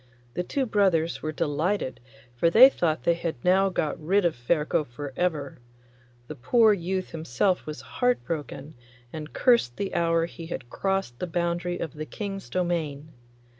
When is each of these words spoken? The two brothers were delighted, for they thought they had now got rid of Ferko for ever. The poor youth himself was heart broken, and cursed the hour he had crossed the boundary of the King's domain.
The 0.33 0.41
two 0.41 0.65
brothers 0.65 1.21
were 1.21 1.31
delighted, 1.31 1.99
for 2.35 2.49
they 2.49 2.71
thought 2.71 3.03
they 3.03 3.13
had 3.13 3.35
now 3.45 3.69
got 3.69 4.03
rid 4.03 4.25
of 4.25 4.35
Ferko 4.35 4.83
for 4.83 5.13
ever. 5.15 5.59
The 6.27 6.33
poor 6.33 6.73
youth 6.73 7.11
himself 7.11 7.67
was 7.67 7.81
heart 7.81 8.25
broken, 8.25 8.73
and 9.13 9.31
cursed 9.31 9.77
the 9.77 9.93
hour 9.93 10.25
he 10.25 10.47
had 10.47 10.71
crossed 10.71 11.19
the 11.19 11.27
boundary 11.27 11.77
of 11.77 11.93
the 11.93 12.07
King's 12.07 12.49
domain. 12.49 13.09